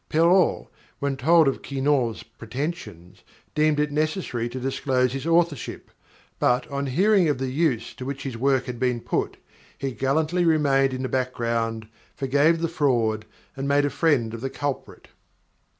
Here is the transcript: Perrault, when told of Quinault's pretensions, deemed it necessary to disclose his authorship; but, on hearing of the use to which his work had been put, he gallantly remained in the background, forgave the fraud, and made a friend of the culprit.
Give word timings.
Perrault, 0.09 0.71
when 0.97 1.15
told 1.15 1.47
of 1.47 1.61
Quinault's 1.61 2.23
pretensions, 2.23 3.21
deemed 3.53 3.79
it 3.79 3.91
necessary 3.91 4.49
to 4.49 4.59
disclose 4.59 5.13
his 5.13 5.27
authorship; 5.27 5.91
but, 6.39 6.67
on 6.71 6.87
hearing 6.87 7.29
of 7.29 7.37
the 7.37 7.51
use 7.51 7.93
to 7.93 8.03
which 8.03 8.23
his 8.23 8.35
work 8.35 8.65
had 8.65 8.79
been 8.79 8.99
put, 8.99 9.37
he 9.77 9.91
gallantly 9.91 10.43
remained 10.43 10.91
in 10.91 11.03
the 11.03 11.07
background, 11.07 11.87
forgave 12.15 12.61
the 12.61 12.67
fraud, 12.67 13.27
and 13.55 13.67
made 13.67 13.85
a 13.85 13.91
friend 13.91 14.33
of 14.33 14.41
the 14.41 14.49
culprit. 14.49 15.09